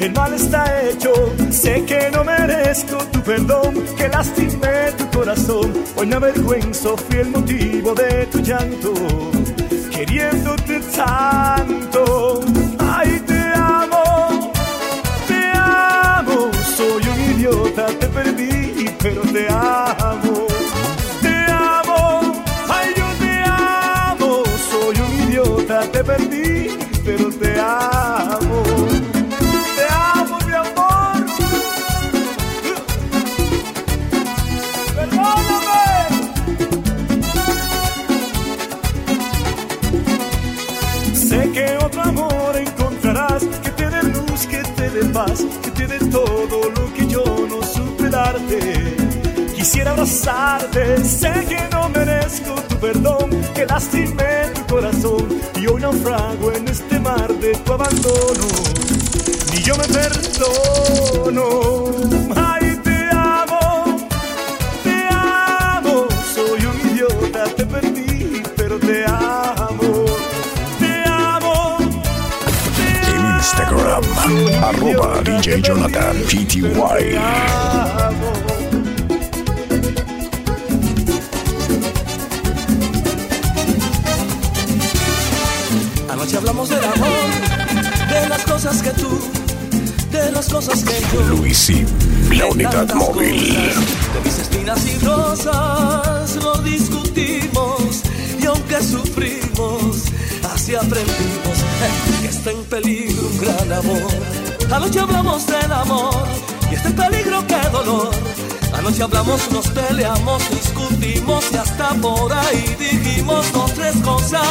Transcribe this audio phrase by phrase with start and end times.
[0.00, 1.12] El mal está hecho,
[1.50, 5.72] sé que no merezco tu perdón, que lastimé tu corazón.
[5.96, 8.92] Hoy me avergüenzo, fui el motivo de tu llanto,
[9.90, 12.40] queriéndote tanto.
[12.78, 14.52] Ay, te amo,
[15.26, 20.46] te amo, soy un idiota, te perdí, pero te amo.
[21.22, 21.94] Te amo,
[57.64, 58.46] tu abandono.
[59.52, 61.46] Ni yo me perdono.
[62.36, 63.96] Ay, te amo,
[64.82, 70.04] te amo, soy un idiota, te perdí, pero te amo.
[70.78, 71.78] Te amo,
[72.76, 74.04] te En Instagram,
[74.62, 77.16] arroba DJ Jonathan PTY.
[77.16, 78.32] amo.
[86.10, 87.53] Anoche hablamos del amor,
[88.20, 89.18] de las cosas que tú,
[90.12, 91.20] de las cosas que yo.
[91.22, 91.86] Luisin,
[92.30, 93.56] la unidad móvil.
[93.56, 98.02] cosas, de mis espinas y rosas lo discutimos
[98.40, 100.04] y aunque sufrimos,
[100.54, 104.10] así aprendimos eh, que está en peligro un gran amor.
[104.70, 106.14] Anoche hablamos del amor
[106.70, 108.10] y está en peligro qué dolor.
[108.74, 114.42] Anoche hablamos, nos peleamos, discutimos y hasta por ahí dijimos dos, tres cosas.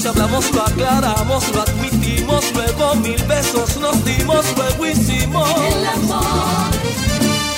[0.00, 6.70] Anoche hablamos, lo aclaramos, lo admitimos, luego mil besos nos dimos, luego hicimos el amor.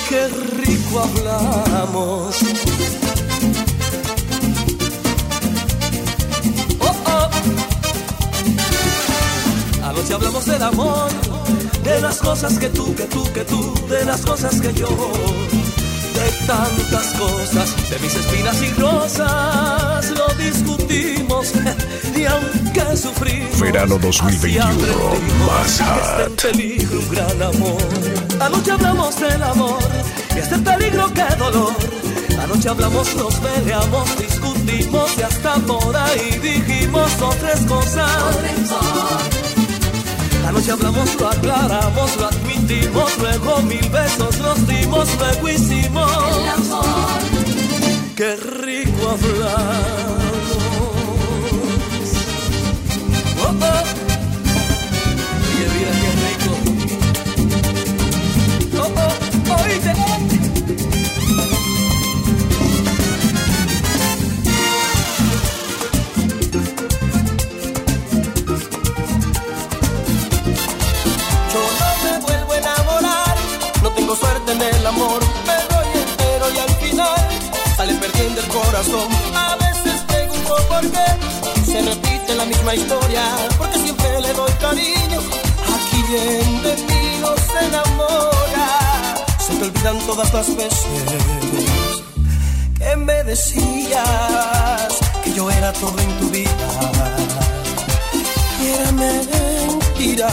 [0.09, 2.35] Qué rico hablamos.
[6.81, 7.29] Oh, oh.
[9.87, 11.11] Anoche hablamos del amor,
[11.85, 14.89] de las cosas que tú, que tú, que tú, de las cosas que yo,
[16.47, 21.53] tantas cosas, de mis espinas y rosas, lo discutimos
[22.15, 23.59] y aunque sufrimos.
[23.59, 24.65] Verano 2021,
[25.63, 26.41] así aprendimos más hot.
[26.41, 27.77] peligro un gran amor.
[28.39, 29.79] Anoche hablamos del amor
[30.35, 31.73] y está en peligro qué dolor.
[32.41, 38.09] Anoche hablamos, nos peleamos, discutimos y hasta por ahí dijimos dos, tres cosas.
[40.53, 46.85] Anoche hablamos, lo aclaramos, lo admitimos, luego mil besos nos dimos, luego hicimos el amor.
[48.15, 50.22] Qué rico hablamos.
[78.33, 79.07] Perdiendo el corazón.
[79.35, 83.23] A veces pregunto por qué se repite la misma historia,
[83.57, 89.15] porque siempre le doy cariño a quien de mí no se enamora.
[89.39, 92.03] Se te olvidan todas las veces
[92.77, 94.01] que me decías
[95.23, 96.47] que yo era todo en tu vida.
[98.61, 100.29] Y era mentira,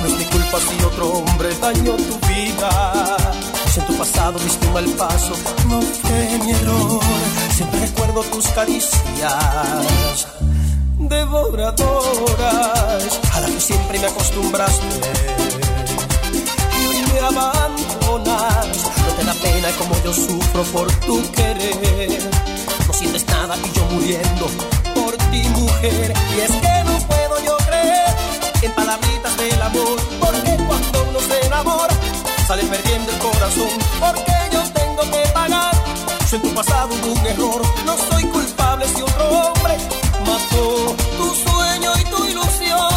[0.00, 3.49] no es mi culpa si otro hombre dañó tu vida.
[3.72, 5.32] Si en tu pasado diste un mal paso,
[5.68, 7.00] no fue mi error.
[7.54, 10.26] Siempre recuerdo tus caricias
[10.98, 12.40] devoradoras
[13.32, 14.86] a las que siempre me acostumbraste.
[16.80, 18.66] Y hoy me abandonas,
[19.06, 22.28] no te da pena como yo sufro por tu querer.
[22.88, 24.48] No sientes nada y yo muriendo
[24.96, 26.12] por ti, mujer.
[26.36, 28.16] Y es que no puedo yo creer
[28.62, 31.94] en palabritas del amor, porque cuando uno se enamora
[32.50, 35.72] sale perdiendo el corazón, porque yo tengo que pagar.
[36.28, 39.78] Si tu pasado hubo un error, no soy culpable si otro hombre
[40.26, 42.90] mató tu sueño y tu ilusión.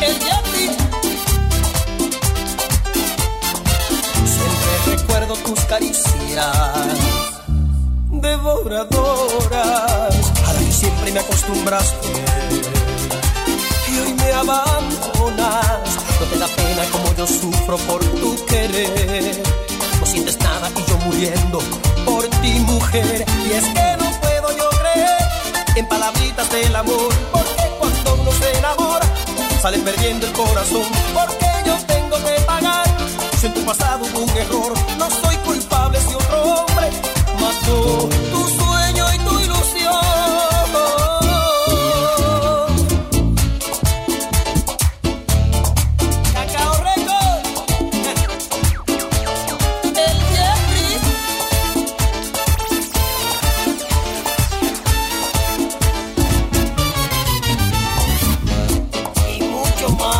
[0.00, 0.66] El Yeti.
[4.36, 6.96] Siempre recuerdo tus caricias
[8.12, 10.14] devoradoras
[10.46, 12.19] a las que siempre me acostumbraste
[16.56, 19.42] pena como yo sufro por tu querer.
[20.00, 21.58] No sientes nada y yo muriendo
[22.04, 23.24] por ti, mujer.
[23.46, 25.18] Y es que no puedo yo creer
[25.76, 27.12] en palabritas del amor.
[27.32, 29.06] Porque cuando uno se enamora,
[29.60, 30.86] sale perdiendo el corazón.
[31.14, 32.86] Porque yo tengo que pagar.
[33.40, 35.29] Si en tu pasado hubo un error, no soy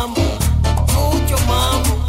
[0.07, 2.05] mucho mambo.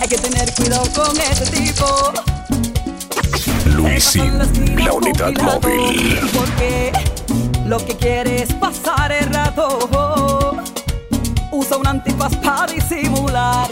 [0.00, 2.12] Hay que tener cuidado con ese tipo.
[3.76, 4.38] Luisín,
[4.84, 6.20] la unidad móvil.
[6.34, 6.92] Porque
[7.66, 10.56] lo que quiere es pasar el rato.
[11.50, 13.68] Usa un antifaz para disimular.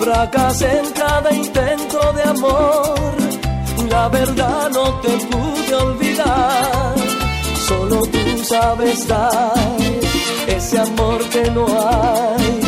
[0.09, 2.95] Fracasé en cada intento de amor.
[3.91, 6.95] La verdad no te pude olvidar.
[7.69, 9.53] Solo tú sabes dar
[10.47, 12.68] ese amor que no hay.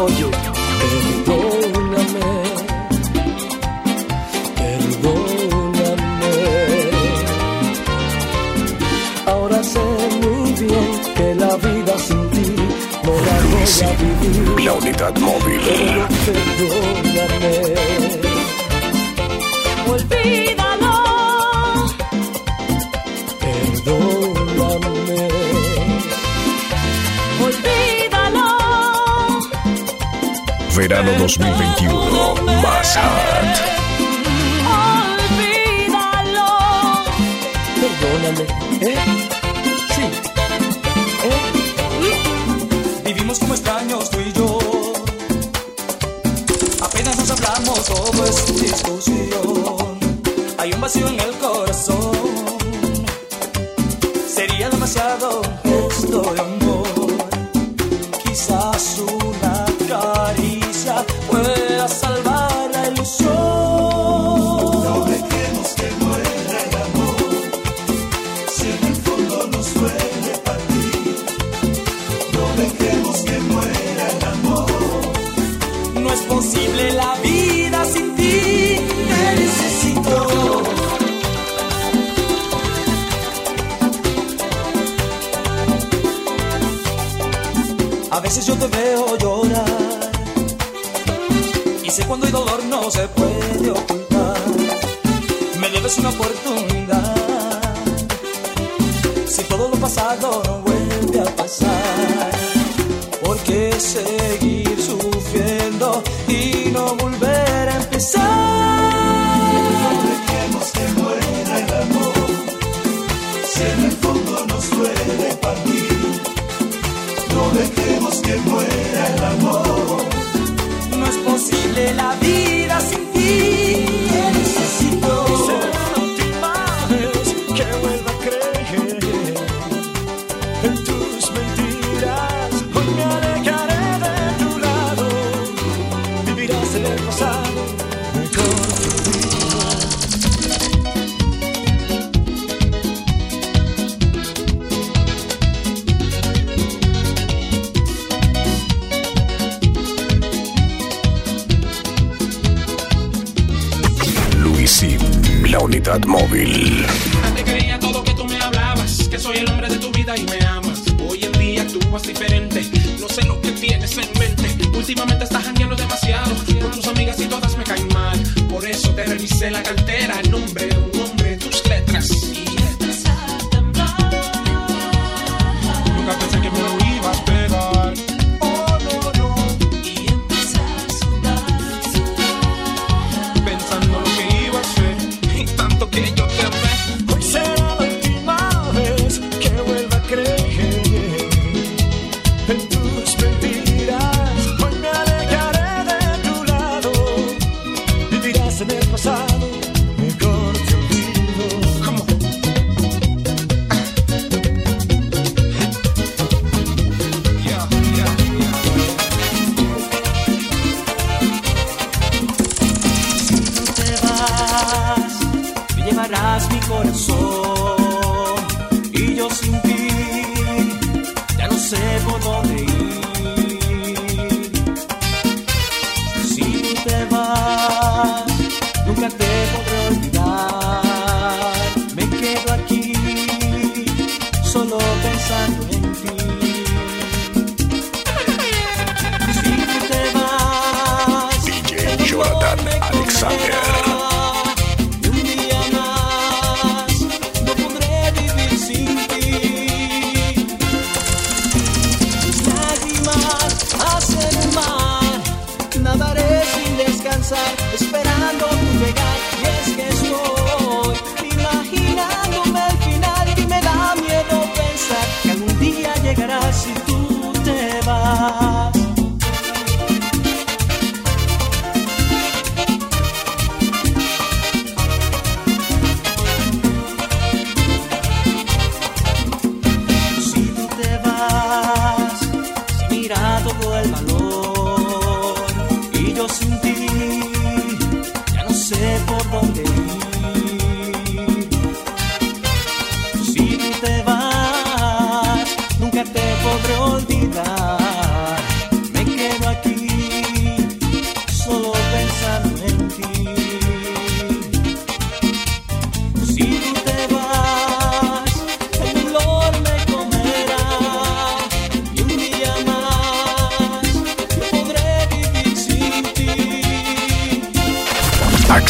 [0.00, 0.26] Oye,
[1.26, 2.30] perdóname,
[4.54, 6.34] perdóname.
[9.26, 9.80] Ahora sé
[10.22, 12.46] muy bien que la vida sin ti
[13.02, 14.64] no la voy a vivir.
[14.64, 15.60] La unidad móvil.
[15.66, 17.52] Pero perdóname.
[19.90, 20.67] Olvida
[30.78, 32.62] Verano 2021.
[32.62, 33.77] Más hot.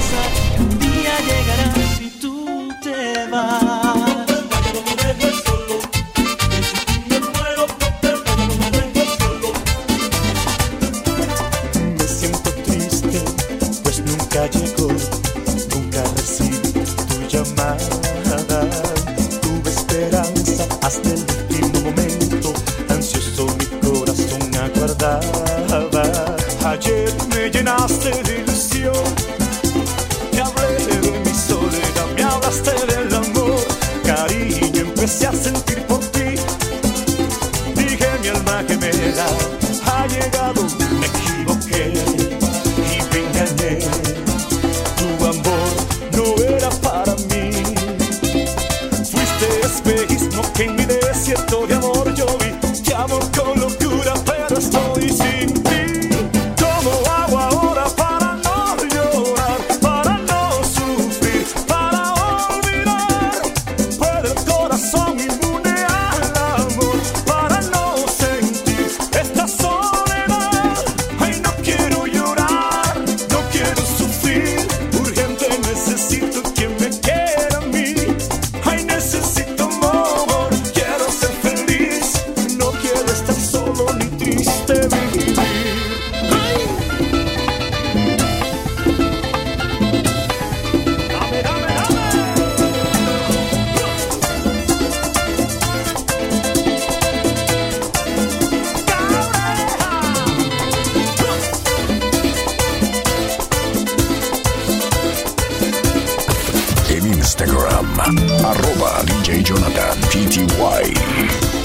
[107.36, 108.00] Instagram,
[108.45, 111.64] arroba DJ Jonathan PTY.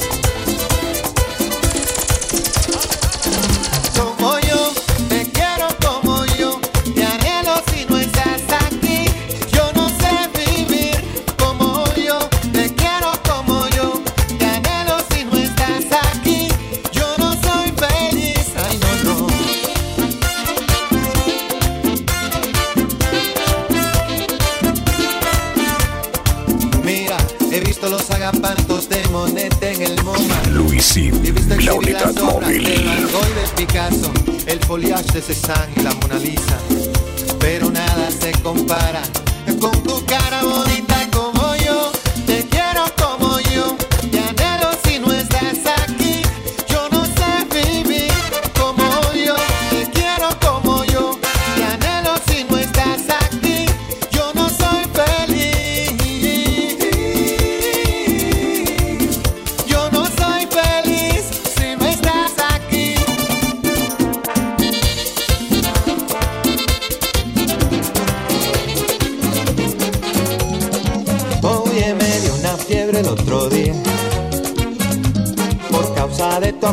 [35.19, 36.00] ese sangre,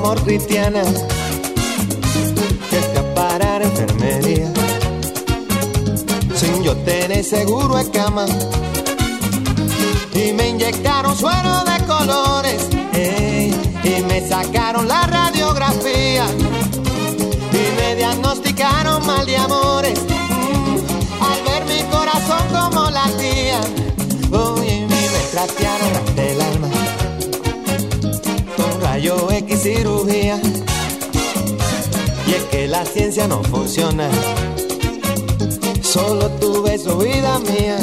[0.08, 0.84] amor cristiana
[2.70, 4.50] que escapar a enfermería.
[6.34, 8.26] Sin yo tener seguro en cama
[10.14, 16.26] y me inyectaron suero de colores eh, y me sacaron la radiografía
[17.52, 20.17] y me diagnosticaron mal de amores.
[29.58, 30.40] y cirugía.
[32.28, 34.10] Y es que la ciencia no funciona,
[35.82, 37.78] solo tu beso, vida mía.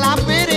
[0.00, 0.47] la pena.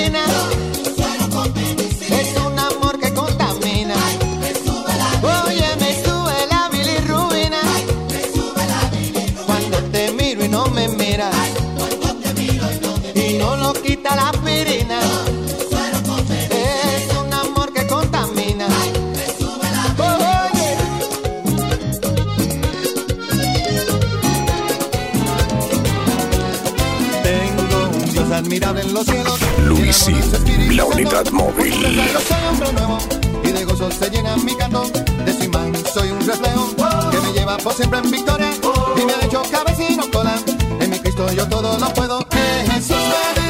[29.92, 31.74] Isid, la unidad móvil.
[31.74, 33.10] Pues
[33.44, 34.84] y de gozo se llena mi canto,
[35.26, 36.70] de su imán soy un reflejo,
[37.12, 38.54] que me lleva por siempre en victoria,
[38.96, 40.36] y me ha hecho cabecino cola,
[40.80, 42.26] en mi Cristo yo todo lo puedo,
[42.72, 42.96] Jesús
[43.36, 43.41] me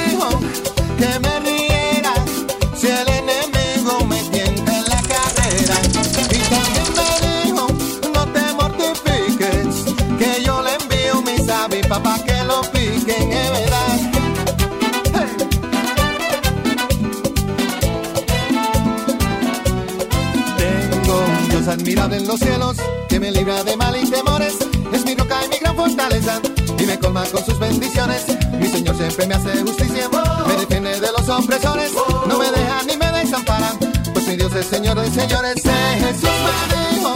[27.30, 28.26] con sus bendiciones.
[28.54, 30.10] Mi Señor siempre me hace justicia,
[30.48, 31.92] me defiende de los opresores,
[32.28, 33.78] no me deja ni me desamparan.
[34.14, 37.14] Pues mi Dios es Señor de señores, es Jesús me dijo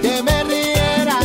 [0.00, 1.18] que me riera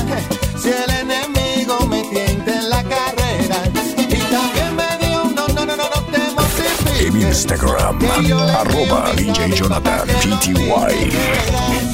[0.60, 3.58] si el enemigo me tienta en la carrera.
[3.98, 7.08] Y también me dio un no, no, no, no, no te mortifiques.
[7.08, 8.00] En Instagram,
[8.50, 11.87] arroba DJ Jonathan PTY.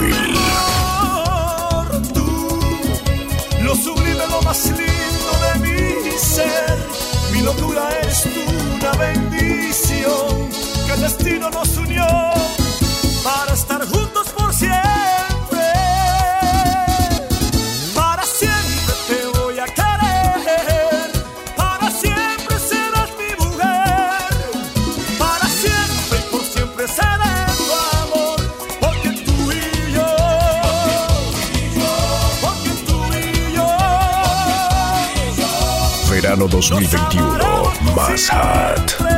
[0.00, 0.34] móvil.
[2.12, 2.58] Tú,
[3.62, 6.78] lo sublime, lo más lindo de mi ser.
[7.32, 10.50] Mi locura es una bendición
[10.86, 12.06] que el destino nos unió.
[36.60, 39.15] 2021 más hot.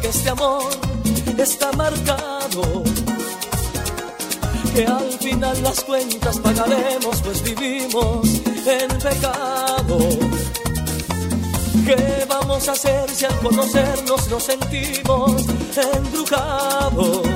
[0.00, 0.64] Que este amor
[1.38, 2.82] está marcado.
[4.74, 8.26] Que al final las cuentas pagaremos, pues vivimos
[8.66, 9.98] en pecado.
[11.86, 15.42] ¿Qué vamos a hacer si al conocernos nos sentimos
[15.94, 17.28] embrujados?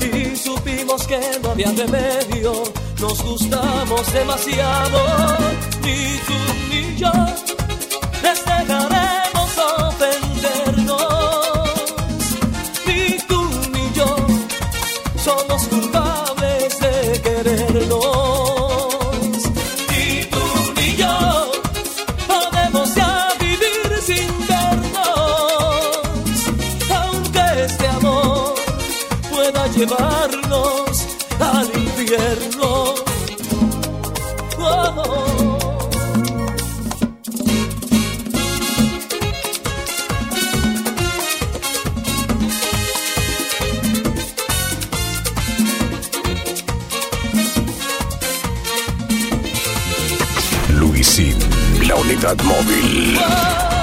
[0.00, 2.52] Y supimos que no había remedio,
[3.00, 5.00] nos gustamos demasiado,
[5.82, 6.34] ni tú
[6.70, 7.12] ni yo
[8.22, 8.44] les
[52.12, 53.81] unidad móvil.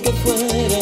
[0.00, 0.73] Que fuera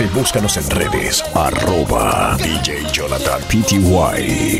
[0.00, 1.22] Y búscanos en redes.
[1.34, 4.58] Arroba DJ Jonathan PTY.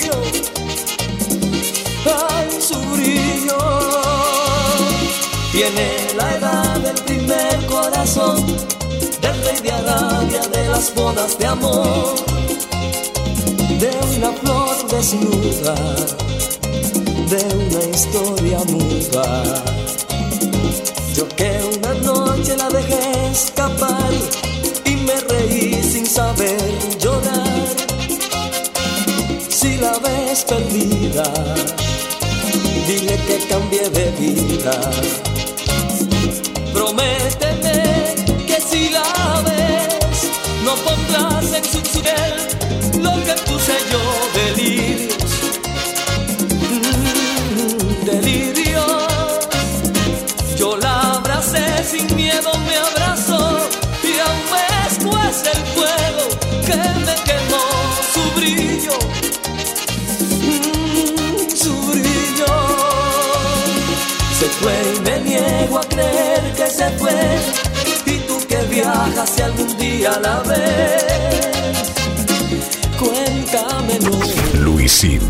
[5.51, 8.47] Tiene la edad del primer corazón
[9.21, 12.15] del rey de Arabia de las bodas de amor
[13.81, 15.75] de una flor desnuda
[17.29, 19.65] de una historia muda
[21.15, 24.44] yo que una noche la dejé escapar
[30.43, 31.23] perdida
[32.87, 34.81] dile que cambie de vida.
[36.73, 38.15] Prométeme
[38.47, 40.31] que si la ves,
[40.65, 42.35] no pondrás en su piel
[43.03, 44.03] lo que puse yo,
[69.45, 71.05] algún día la ves,
[72.99, 74.19] cuéntamelo.
[74.61, 75.21] Luisín,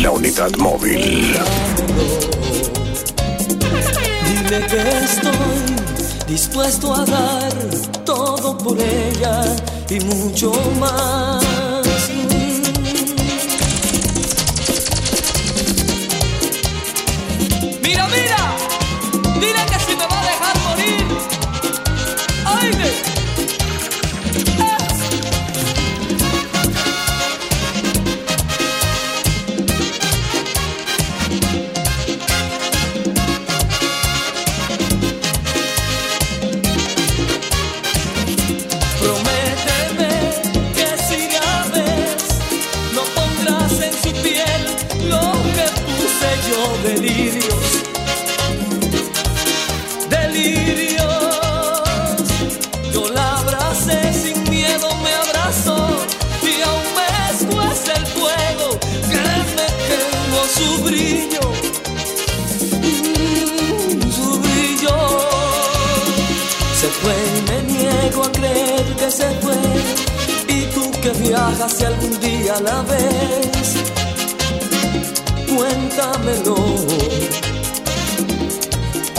[0.00, 1.34] la unidad móvil.
[4.26, 5.58] Dile que estoy
[6.28, 7.52] dispuesto a dar
[8.04, 9.44] todo por ella
[9.88, 11.73] y mucho más.
[71.34, 73.68] Viaja si algún día la ves.
[75.52, 76.54] Cuéntamelo,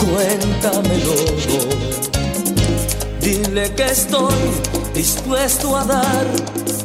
[0.02, 1.14] cuéntamelo.
[3.20, 4.34] Dile que estoy
[4.94, 6.26] dispuesto a dar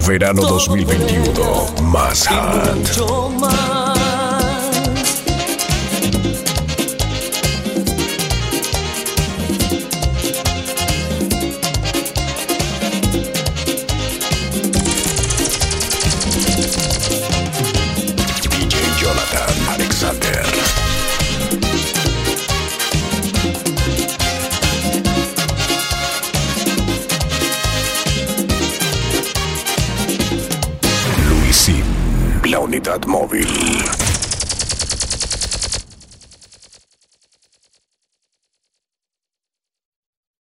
[0.07, 1.33] Verano todo 2021.
[1.33, 2.75] por ella Más hot.
[2.75, 3.90] mucho más.